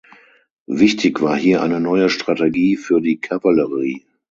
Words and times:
Wichtig 0.65 1.21
war 1.21 1.37
hier 1.37 1.61
eine 1.61 1.79
neue 1.79 2.09
Strategie 2.09 2.75
für 2.75 3.01
die 3.01 3.17
Kavallerie. 3.19 4.03